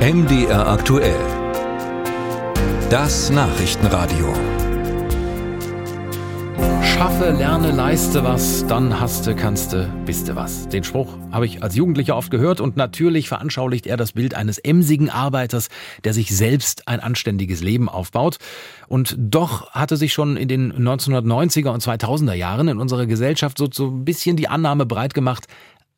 MDR 0.00 0.66
aktuell. 0.66 1.20
Das 2.88 3.28
Nachrichtenradio. 3.28 4.32
Schaffe, 6.82 7.32
lerne, 7.32 7.70
leiste 7.70 8.24
was, 8.24 8.66
dann 8.66 8.98
haste, 8.98 9.36
kannste, 9.36 9.92
biste 10.06 10.36
was. 10.36 10.68
Den 10.70 10.84
Spruch 10.84 11.18
habe 11.30 11.44
ich 11.44 11.62
als 11.62 11.76
Jugendlicher 11.76 12.16
oft 12.16 12.30
gehört 12.30 12.62
und 12.62 12.78
natürlich 12.78 13.28
veranschaulicht 13.28 13.86
er 13.86 13.98
das 13.98 14.12
Bild 14.12 14.32
eines 14.32 14.56
emsigen 14.56 15.10
Arbeiters, 15.10 15.68
der 16.04 16.14
sich 16.14 16.34
selbst 16.34 16.88
ein 16.88 17.00
anständiges 17.00 17.60
Leben 17.60 17.90
aufbaut. 17.90 18.38
Und 18.88 19.16
doch 19.18 19.70
hatte 19.72 19.98
sich 19.98 20.14
schon 20.14 20.38
in 20.38 20.48
den 20.48 20.72
1990er 20.72 21.68
und 21.68 21.82
2000er 21.82 22.32
Jahren 22.32 22.68
in 22.68 22.78
unserer 22.78 23.04
Gesellschaft 23.04 23.58
so, 23.58 23.68
so 23.70 23.88
ein 23.88 24.06
bisschen 24.06 24.36
die 24.36 24.48
Annahme 24.48 24.86
breit 24.86 25.12
gemacht, 25.12 25.46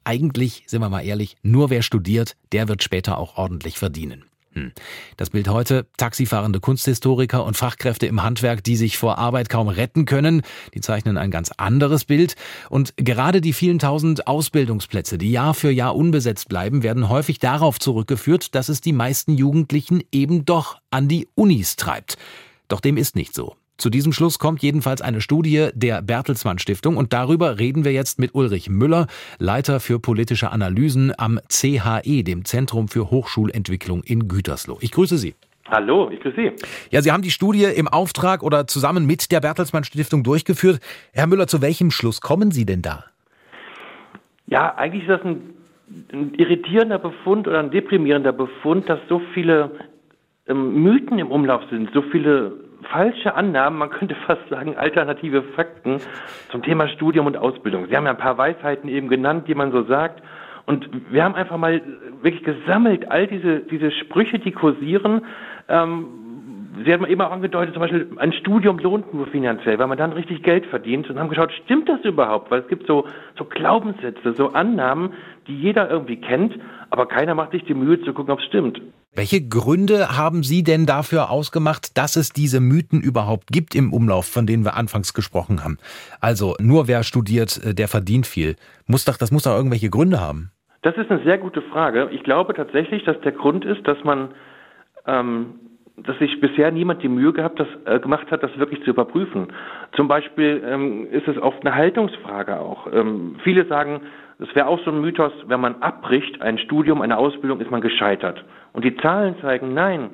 eigentlich, 0.05 0.64
sind 0.66 0.80
wir 0.80 0.89
mal 0.89 1.05
ehrlich, 1.05 1.37
nur 1.43 1.71
wer 1.71 1.82
studiert, 1.82 2.37
der 2.53 2.68
wird 2.68 2.82
später 2.82 3.18
auch 3.18 3.37
ordentlich 3.37 3.79
verdienen. 3.79 4.25
Hm. 4.54 4.72
Das 5.17 5.31
Bild 5.31 5.49
heute, 5.49 5.86
taxifahrende 5.96 6.61
Kunsthistoriker 6.61 7.45
und 7.45 7.57
Fachkräfte 7.57 8.07
im 8.07 8.23
Handwerk, 8.23 8.62
die 8.62 8.76
sich 8.76 8.99
vor 8.99 9.17
Arbeit 9.17 9.49
kaum 9.49 9.68
retten 9.68 10.04
können, 10.04 10.43
die 10.75 10.81
zeichnen 10.81 11.17
ein 11.17 11.31
ganz 11.31 11.53
anderes 11.57 12.04
Bild. 12.04 12.35
Und 12.68 12.93
gerade 12.96 13.40
die 13.40 13.54
vielen 13.54 13.79
tausend 13.79 14.26
Ausbildungsplätze, 14.26 15.17
die 15.17 15.31
Jahr 15.31 15.54
für 15.54 15.71
Jahr 15.71 15.96
unbesetzt 15.96 16.48
bleiben, 16.48 16.82
werden 16.82 17.09
häufig 17.09 17.39
darauf 17.39 17.79
zurückgeführt, 17.79 18.54
dass 18.54 18.68
es 18.68 18.82
die 18.82 18.93
meisten 18.93 19.37
Jugendlichen 19.37 20.03
eben 20.12 20.45
doch 20.45 20.79
an 20.90 21.09
die 21.09 21.29
Unis 21.34 21.76
treibt. 21.76 22.18
Doch 22.68 22.81
dem 22.81 22.98
ist 22.98 23.17
nicht 23.17 23.34
so. 23.34 23.57
Zu 23.82 23.91
diesem 23.91 24.13
Schluss 24.13 24.39
kommt 24.39 24.63
jedenfalls 24.63 25.03
eine 25.03 25.21
Studie 25.21 25.71
der 25.75 26.03
Bertelsmann 26.03 26.61
Stiftung 26.61 26.96
und 26.96 27.13
darüber 27.13 27.59
reden 27.59 27.85
wir 27.85 27.90
jetzt 27.90 28.21
mit 28.21 28.32
Ulrich 28.32 28.71
Müller, 28.71 29.09
Leiter 29.40 29.81
für 29.81 29.99
politische 29.99 30.53
Analysen 30.53 31.13
am 31.18 31.40
CHE, 31.49 32.23
dem 32.23 32.45
Zentrum 32.45 32.87
für 32.87 33.11
Hochschulentwicklung 33.11 34.05
in 34.05 34.28
Gütersloh. 34.28 34.78
Ich 34.83 34.92
grüße 34.92 35.19
Sie. 35.19 35.34
Hallo, 35.69 36.11
ich 36.12 36.21
grüße 36.21 36.37
Sie. 36.37 36.53
Ja, 36.93 37.03
Sie 37.03 37.11
haben 37.11 37.23
die 37.23 37.33
Studie 37.33 37.65
im 37.65 37.89
Auftrag 37.89 38.45
oder 38.45 38.69
zusammen 38.69 39.05
mit 39.05 39.33
der 39.33 39.41
Bertelsmann 39.41 39.83
Stiftung 39.83 40.23
durchgeführt. 40.23 40.78
Herr 41.12 41.27
Müller, 41.27 41.49
zu 41.49 41.61
welchem 41.61 41.91
Schluss 41.91 42.21
kommen 42.21 42.53
Sie 42.53 42.65
denn 42.65 42.83
da? 42.83 43.06
Ja, 44.47 44.77
eigentlich 44.77 45.03
ist 45.03 45.11
das 45.11 45.25
ein, 45.25 45.41
ein 46.12 46.34
irritierender 46.34 47.01
Befund 47.01 47.49
oder 47.49 47.59
ein 47.59 47.73
deprimierender 47.73 48.33
Befund, 48.33 48.89
dass 48.89 49.01
so 49.09 49.21
viele 49.34 49.73
ähm, 50.47 50.84
Mythen 50.84 51.19
im 51.19 51.33
Umlauf 51.33 51.62
sind, 51.69 51.91
so 51.93 52.03
viele 52.03 52.71
falsche 52.84 53.34
Annahmen, 53.34 53.78
man 53.78 53.91
könnte 53.91 54.14
fast 54.27 54.48
sagen 54.48 54.77
alternative 54.77 55.42
Fakten 55.55 55.98
zum 56.50 56.62
Thema 56.62 56.88
Studium 56.88 57.27
und 57.27 57.36
Ausbildung. 57.36 57.86
Sie 57.88 57.97
haben 57.97 58.05
ja 58.05 58.11
ein 58.11 58.19
paar 58.19 58.38
Weisheiten 58.38 58.88
eben 58.88 59.08
genannt, 59.08 59.48
die 59.48 59.55
man 59.55 59.72
so 59.72 59.84
sagt. 59.84 60.22
Und 60.64 60.88
wir 61.10 61.25
haben 61.25 61.34
einfach 61.34 61.56
mal 61.56 61.83
wirklich 62.22 62.44
gesammelt, 62.44 63.10
all 63.10 63.27
diese, 63.27 63.60
diese 63.60 63.91
Sprüche, 63.91 64.38
die 64.38 64.53
kursieren. 64.53 65.22
Ähm, 65.69 66.06
Sie 66.84 66.92
haben 66.92 67.05
immer 67.05 67.30
angedeutet, 67.30 67.75
zum 67.75 67.83
Beispiel, 67.83 68.08
ein 68.16 68.33
Studium 68.33 68.78
lohnt 68.78 69.12
nur 69.12 69.27
finanziell, 69.27 69.78
weil 69.78 69.88
man 69.88 69.98
dann 69.98 70.12
richtig 70.12 70.42
Geld 70.42 70.64
verdient 70.66 71.08
und 71.10 71.19
haben 71.19 71.28
geschaut, 71.28 71.53
stimmt 71.64 71.86
das 71.88 72.00
überhaupt? 72.03 72.50
Weil 72.50 72.60
es 72.60 72.69
gibt 72.69 72.86
so, 72.86 73.06
so 73.36 73.44
Glaubenssätze, 73.44 74.33
so 74.33 74.53
Annahmen, 74.53 75.12
die 75.47 75.58
jeder 75.58 75.91
irgendwie 75.91 76.16
kennt, 76.16 76.58
aber 76.88 77.06
keiner 77.06 77.34
macht 77.34 77.50
sich 77.50 77.64
die 77.64 77.75
Mühe 77.75 78.00
zu 78.00 78.14
gucken, 78.14 78.33
ob 78.33 78.38
es 78.38 78.47
stimmt. 78.47 78.80
Welche 79.15 79.47
Gründe 79.47 80.17
haben 80.17 80.43
Sie 80.43 80.63
denn 80.63 80.87
dafür 80.87 81.31
ausgemacht, 81.31 81.99
dass 81.99 82.17
es 82.17 82.33
diese 82.33 82.61
Mythen 82.61 83.03
überhaupt 83.03 83.49
gibt 83.49 83.75
im 83.75 83.93
Umlauf, 83.93 84.25
von 84.25 84.47
denen 84.47 84.65
wir 84.65 84.75
anfangs 84.75 85.13
gesprochen 85.13 85.63
haben? 85.63 85.77
Also 86.23 86.55
nur 86.59 86.89
wer 86.89 87.03
studiert, 87.03 87.61
äh, 87.63 87.75
der 87.75 87.89
verdient 87.89 88.27
viel. 88.27 88.57
Muss 88.87 89.05
doch, 89.05 89.19
das 89.19 89.31
muss 89.31 89.43
doch 89.43 89.55
irgendwelche 89.55 89.91
Gründe 89.91 90.19
haben. 90.19 90.51
Das 90.81 90.97
ist 90.97 91.11
eine 91.11 91.23
sehr 91.25 91.37
gute 91.37 91.61
Frage. 91.61 92.09
Ich 92.11 92.23
glaube 92.23 92.55
tatsächlich, 92.55 93.05
dass 93.05 93.21
der 93.21 93.33
Grund 93.33 93.67
ist, 93.67 93.87
dass 93.87 94.03
man, 94.03 94.31
ähm, 95.07 95.61
dass 95.99 96.19
sich 96.19 96.41
bisher 96.41 96.71
niemand 96.71 97.03
die 97.03 97.09
Mühe 97.09 97.35
gehabt, 97.35 97.61
das, 97.61 97.69
äh, 97.85 98.01
gemacht 98.01 98.31
hat, 98.31 98.43
das 98.43 98.57
wirklich 98.57 98.83
zu 98.83 98.91
überprüfen. 98.91 99.49
Zum 99.95 100.09
Beispiel 100.09 100.62
ähm, 100.67 101.06
ist 101.12 101.28
es 101.28 101.37
oft 101.37 101.61
eine 101.67 101.75
Haltungsfrage 101.75 102.59
auch. 102.59 102.87
Ähm, 102.91 103.37
viele 103.45 103.67
sagen, 103.67 104.01
das 104.42 104.53
wäre 104.56 104.66
auch 104.66 104.80
so 104.84 104.91
ein 104.91 105.00
Mythos, 105.00 105.32
wenn 105.47 105.60
man 105.60 105.80
abbricht, 105.82 106.42
ein 106.42 106.58
Studium, 106.58 107.00
eine 107.00 107.16
Ausbildung, 107.16 107.60
ist 107.60 107.70
man 107.70 107.80
gescheitert. 107.80 108.44
Und 108.72 108.84
die 108.84 108.97
Zahlen 108.97 109.36
zeigen, 109.41 109.72
nein, 109.72 110.10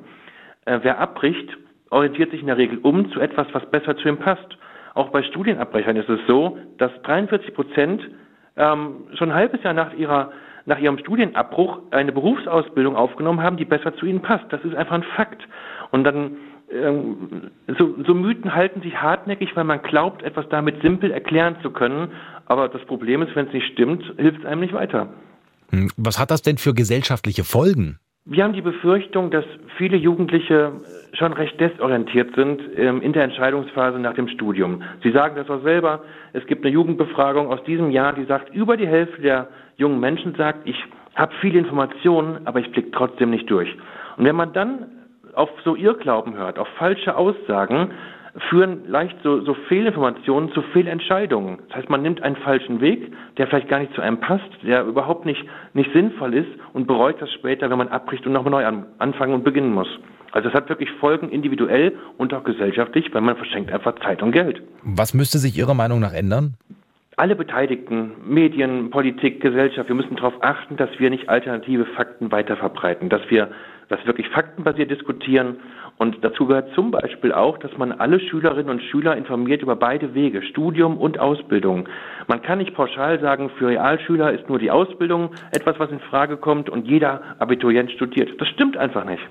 äh, 0.65 0.77
wer 0.83 0.99
abbricht, 0.99 1.49
orientiert 1.89 2.29
sich 2.29 2.41
in 2.41 2.45
der 2.45 2.57
Regel 2.57 2.77
um 2.77 3.11
zu 3.11 3.19
etwas, 3.19 3.47
was 3.53 3.65
besser 3.71 3.97
zu 3.97 4.07
ihm 4.07 4.17
passt. 4.17 4.59
Auch 4.93 5.09
bei 5.09 5.23
Studienabbrechern 5.23 5.95
ist 5.95 6.09
es 6.09 6.19
so, 6.27 6.59
dass 6.77 6.91
43 7.01 7.55
Prozent 7.55 8.07
ähm, 8.55 9.07
schon 9.15 9.31
ein 9.31 9.35
halbes 9.35 9.63
Jahr 9.63 9.73
nach 9.73 9.93
ihrer 9.95 10.31
nach 10.65 10.77
ihrem 10.77 10.99
Studienabbruch 10.99 11.79
eine 11.89 12.11
Berufsausbildung 12.11 12.95
aufgenommen 12.95 13.41
haben, 13.41 13.57
die 13.57 13.65
besser 13.65 13.95
zu 13.95 14.05
ihnen 14.05 14.21
passt. 14.21 14.45
Das 14.49 14.63
ist 14.63 14.75
einfach 14.75 14.93
ein 14.93 15.03
Fakt. 15.15 15.41
Und 15.89 16.03
dann 16.03 16.37
so, 16.71 17.95
so 18.05 18.13
Mythen 18.13 18.53
halten 18.53 18.81
sich 18.81 18.95
hartnäckig, 18.95 19.55
weil 19.55 19.63
man 19.63 19.81
glaubt, 19.81 20.23
etwas 20.23 20.47
damit 20.49 20.81
simpel 20.81 21.11
erklären 21.11 21.55
zu 21.61 21.71
können. 21.71 22.09
Aber 22.45 22.69
das 22.69 22.83
Problem 22.85 23.21
ist, 23.21 23.35
wenn 23.35 23.47
es 23.47 23.53
nicht 23.53 23.71
stimmt, 23.73 24.03
hilft 24.17 24.39
es 24.39 24.45
einem 24.45 24.61
nicht 24.61 24.73
weiter. 24.73 25.09
Hm, 25.71 25.89
was 25.97 26.19
hat 26.19 26.31
das 26.31 26.41
denn 26.41 26.57
für 26.57 26.73
gesellschaftliche 26.73 27.43
Folgen? 27.43 27.99
Wir 28.25 28.43
haben 28.43 28.53
die 28.53 28.61
Befürchtung, 28.61 29.31
dass 29.31 29.45
viele 29.77 29.97
Jugendliche 29.97 30.73
schon 31.13 31.33
recht 31.33 31.59
desorientiert 31.59 32.35
sind 32.35 32.61
ähm, 32.77 33.01
in 33.01 33.13
der 33.13 33.23
Entscheidungsphase 33.23 33.97
nach 33.97 34.13
dem 34.13 34.27
Studium. 34.27 34.83
Sie 35.01 35.11
sagen 35.11 35.35
das 35.35 35.49
auch 35.49 35.63
selber. 35.63 36.03
Es 36.33 36.45
gibt 36.45 36.63
eine 36.63 36.73
Jugendbefragung 36.73 37.47
aus 37.47 37.63
diesem 37.63 37.89
Jahr, 37.89 38.13
die 38.13 38.25
sagt, 38.25 38.53
über 38.53 38.77
die 38.77 38.87
Hälfte 38.87 39.21
der 39.21 39.47
jungen 39.77 39.99
Menschen 39.99 40.35
sagt, 40.35 40.67
ich 40.67 40.75
habe 41.15 41.33
viele 41.41 41.57
Informationen, 41.57 42.45
aber 42.45 42.59
ich 42.59 42.71
blicke 42.71 42.91
trotzdem 42.91 43.31
nicht 43.31 43.49
durch. 43.49 43.75
Und 44.17 44.25
wenn 44.25 44.35
man 44.35 44.53
dann 44.53 44.98
auf 45.33 45.49
so 45.63 45.75
Irrglauben 45.75 46.35
hört, 46.35 46.59
auf 46.59 46.67
falsche 46.77 47.15
Aussagen, 47.15 47.91
führen 48.49 48.87
leicht 48.87 49.17
so, 49.23 49.41
so 49.41 49.53
Fehlinformationen 49.67 50.51
zu 50.53 50.61
Fehlentscheidungen. 50.61 51.59
Das 51.67 51.79
heißt, 51.79 51.89
man 51.89 52.01
nimmt 52.01 52.21
einen 52.21 52.35
falschen 52.37 52.79
Weg, 52.79 53.11
der 53.37 53.47
vielleicht 53.47 53.69
gar 53.69 53.79
nicht 53.79 53.93
zu 53.93 54.01
einem 54.01 54.19
passt, 54.19 54.49
der 54.63 54.85
überhaupt 54.85 55.25
nicht, 55.25 55.43
nicht 55.73 55.91
sinnvoll 55.93 56.33
ist 56.33 56.49
und 56.73 56.87
bereut 56.87 57.21
das 57.21 57.31
später, 57.33 57.69
wenn 57.69 57.77
man 57.77 57.87
abbricht 57.87 58.25
und 58.25 58.33
nochmal 58.33 58.51
neu 58.51 58.65
an, 58.65 58.85
anfangen 58.99 59.33
und 59.33 59.43
beginnen 59.43 59.73
muss. 59.73 59.87
Also 60.31 60.49
es 60.49 60.53
hat 60.53 60.69
wirklich 60.69 60.91
Folgen 60.99 61.29
individuell 61.29 61.97
und 62.17 62.33
auch 62.33 62.43
gesellschaftlich, 62.43 63.13
weil 63.13 63.21
man 63.21 63.35
verschenkt 63.35 63.71
einfach 63.71 63.95
Zeit 63.99 64.21
und 64.21 64.31
Geld. 64.31 64.61
Was 64.83 65.13
müsste 65.15 65.39
sich 65.39 65.57
Ihrer 65.57 65.73
Meinung 65.73 65.99
nach 65.99 66.13
ändern? 66.13 66.55
alle 67.19 67.35
Beteiligten, 67.35 68.13
Medien, 68.25 68.91
Politik, 68.91 69.41
Gesellschaft, 69.41 69.89
wir 69.89 69.95
müssen 69.95 70.15
darauf 70.15 70.35
achten, 70.41 70.77
dass 70.77 70.89
wir 70.99 71.09
nicht 71.09 71.27
alternative 71.27 71.85
Fakten 71.85 72.31
weiterverbreiten, 72.31 73.09
dass 73.09 73.21
wir 73.29 73.49
das 73.89 74.05
wirklich 74.05 74.29
faktenbasiert 74.29 74.89
diskutieren. 74.89 75.57
Und 75.97 76.17
dazu 76.21 76.45
gehört 76.45 76.73
zum 76.75 76.91
Beispiel 76.91 77.33
auch, 77.33 77.57
dass 77.57 77.75
man 77.77 77.91
alle 77.91 78.19
Schülerinnen 78.19 78.69
und 78.69 78.81
Schüler 78.83 79.17
informiert 79.17 79.61
über 79.61 79.75
beide 79.75 80.13
Wege, 80.13 80.41
Studium 80.43 80.97
und 80.97 81.19
Ausbildung. 81.19 81.89
Man 82.27 82.41
kann 82.41 82.59
nicht 82.59 82.73
pauschal 82.73 83.19
sagen, 83.19 83.49
für 83.57 83.67
Realschüler 83.67 84.31
ist 84.31 84.47
nur 84.47 84.59
die 84.59 84.71
Ausbildung 84.71 85.31
etwas, 85.51 85.77
was 85.79 85.91
in 85.91 85.99
Frage 85.99 86.37
kommt 86.37 86.69
und 86.69 86.87
jeder 86.87 87.21
Abiturient 87.39 87.91
studiert. 87.91 88.29
Das 88.39 88.47
stimmt 88.47 88.77
einfach 88.77 89.03
nicht. 89.03 89.21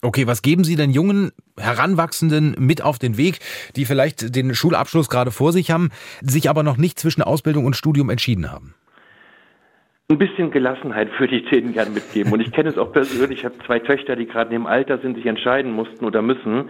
Okay, 0.00 0.26
was 0.26 0.42
geben 0.42 0.64
Sie 0.64 0.76
denn 0.76 0.90
jungen 0.90 1.32
Heranwachsenden 1.58 2.54
mit 2.58 2.82
auf 2.82 2.98
den 2.98 3.16
Weg, 3.16 3.40
die 3.74 3.86
vielleicht 3.86 4.36
den 4.36 4.54
Schulabschluss 4.54 5.08
gerade 5.08 5.30
vor 5.30 5.52
sich 5.52 5.70
haben, 5.70 5.90
sich 6.20 6.50
aber 6.50 6.62
noch 6.62 6.76
nicht 6.76 6.98
zwischen 6.98 7.22
Ausbildung 7.22 7.64
und 7.64 7.74
Studium 7.74 8.10
entschieden 8.10 8.52
haben? 8.52 8.74
Ein 10.10 10.18
bisschen 10.18 10.50
Gelassenheit 10.50 11.08
würde 11.18 11.36
ich 11.36 11.48
denen 11.48 11.72
gerne 11.72 11.90
mitgeben. 11.90 12.30
Und 12.30 12.40
ich 12.40 12.52
kenne 12.52 12.68
es 12.68 12.76
auch 12.76 12.92
persönlich. 12.92 13.38
Ich 13.38 13.44
habe 13.46 13.54
zwei 13.64 13.78
Töchter, 13.78 14.16
die 14.16 14.26
gerade 14.26 14.54
in 14.54 14.60
dem 14.60 14.66
Alter 14.66 14.98
sind, 14.98 15.14
sich 15.14 15.24
entscheiden 15.24 15.72
mussten 15.72 16.04
oder 16.04 16.20
müssen. 16.20 16.68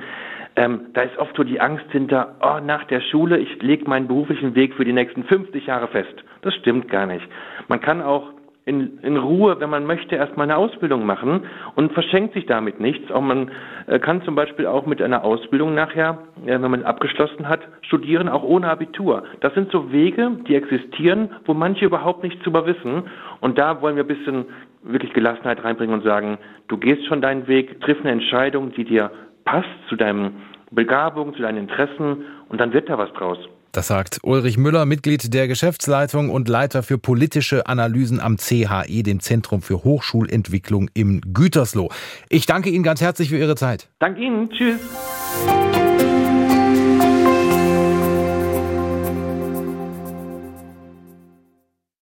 Ähm, 0.55 0.83
da 0.93 1.03
ist 1.03 1.19
oft 1.19 1.37
so 1.37 1.43
die 1.43 1.61
Angst 1.61 1.87
hinter, 1.91 2.37
oh, 2.41 2.61
nach 2.65 2.84
der 2.84 3.00
Schule, 3.00 3.39
ich 3.39 3.61
lege 3.61 3.89
meinen 3.91 4.06
beruflichen 4.06 4.55
Weg 4.55 4.75
für 4.75 4.84
die 4.84 4.93
nächsten 4.93 5.25
50 5.25 5.67
Jahre 5.67 5.89
fest. 5.89 6.15
Das 6.43 6.55
stimmt 6.55 6.89
gar 6.89 7.06
nicht. 7.06 7.27
Man 7.67 7.81
kann 7.81 8.03
auch 8.03 8.34
in, 8.67 8.99
in 9.03 9.17
Ruhe, 9.17 9.61
wenn 9.61 9.69
man 9.69 9.85
möchte, 9.85 10.17
erstmal 10.17 10.45
eine 10.45 10.57
Ausbildung 10.57 11.05
machen 11.05 11.43
und 11.75 11.93
verschenkt 11.93 12.33
sich 12.33 12.47
damit 12.47 12.81
nichts. 12.81 13.11
Auch 13.11 13.21
man 13.21 13.51
äh, 13.87 13.99
kann 13.99 14.22
zum 14.22 14.34
Beispiel 14.34 14.66
auch 14.66 14.87
mit 14.87 15.03
einer 15.03 15.22
Ausbildung 15.22 15.75
nachher, 15.75 16.19
äh, 16.47 16.53
wenn 16.53 16.71
man 16.71 16.83
abgeschlossen 16.83 17.49
hat, 17.49 17.61
studieren, 17.83 18.28
auch 18.28 18.43
ohne 18.43 18.69
Abitur. 18.69 19.25
Das 19.41 19.53
sind 19.55 19.71
so 19.71 19.93
Wege, 19.93 20.39
die 20.49 20.55
existieren, 20.55 21.31
wo 21.45 21.53
manche 21.53 21.84
überhaupt 21.84 22.22
nichts 22.22 22.43
drüber 22.43 22.65
wissen. 22.66 23.03
Und 23.41 23.59
da 23.59 23.83
wollen 23.83 23.97
wir 23.97 24.05
ein 24.05 24.09
bisschen 24.09 24.47
wirklich 24.83 25.13
Gelassenheit 25.13 25.63
reinbringen 25.63 25.95
und 25.95 26.05
sagen, 26.05 26.39
du 26.69 26.78
gehst 26.78 27.07
schon 27.07 27.21
deinen 27.21 27.47
Weg, 27.47 27.81
triff 27.83 28.01
eine 28.01 28.13
Entscheidung, 28.13 28.72
die 28.72 28.84
dir 28.84 29.10
passt 29.45 29.69
zu 29.89 29.97
deinem 29.97 30.33
Begabung, 30.71 31.34
zu 31.34 31.43
deinen 31.43 31.59
Interessen 31.59 32.25
und 32.49 32.60
dann 32.60 32.72
wird 32.72 32.89
da 32.89 32.97
was 32.97 33.13
draus. 33.13 33.39
Das 33.74 33.88
sagt 33.88 34.21
Ulrich 34.22 34.56
Müller, 34.56 34.86
Mitglied 34.86 35.34
der 35.34 35.48
Geschäftsleitung 35.48 36.30
und 36.30 36.48
Leiter 36.48 36.84
für 36.84 36.97
politische 36.97 37.66
Analysen 37.66 38.21
am 38.21 38.36
CHE, 38.36 39.03
dem 39.03 39.18
Zentrum 39.18 39.62
für 39.62 39.82
Hochschulentwicklung 39.82 40.91
im 40.94 41.21
Gütersloh. 41.32 41.91
Ich 42.28 42.47
danke 42.47 42.71
Ihnen 42.71 42.84
ganz 42.84 43.00
herzlich 43.00 43.30
für 43.30 43.38
Ihre 43.38 43.56
Zeit. 43.56 43.88
Danke 43.98 44.21
Ihnen. 44.21 44.48
Tschüss. 44.48 44.78